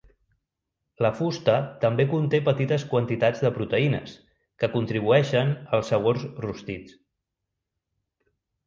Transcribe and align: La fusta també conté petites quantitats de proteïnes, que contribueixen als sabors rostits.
La 1.05 1.11
fusta 1.17 1.57
també 1.83 2.05
conté 2.13 2.39
petites 2.49 2.85
quantitats 2.95 3.45
de 3.45 3.53
proteïnes, 3.61 4.17
que 4.63 4.71
contribueixen 4.79 5.55
als 5.79 5.95
sabors 5.95 6.29
rostits. 6.49 6.99